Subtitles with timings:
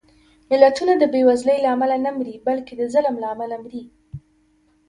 [0.49, 3.83] ملتونه د بېوزلۍ له امله نه مري، بلکې د ظلم له امله مري